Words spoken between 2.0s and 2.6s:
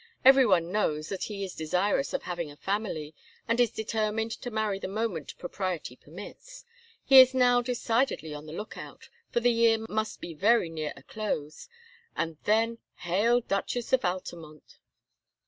of having a